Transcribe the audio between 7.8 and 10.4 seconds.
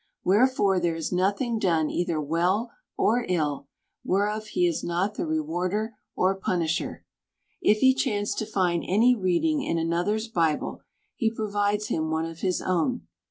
he chance to find any reading in another's